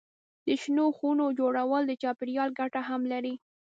د 0.45 0.47
شنو 0.61 0.85
خونو 0.97 1.25
جوړول 1.39 1.83
د 1.87 1.93
چاپېریال 2.01 2.49
ګټه 2.59 2.81
هم 2.89 3.01
لري. 3.13 3.33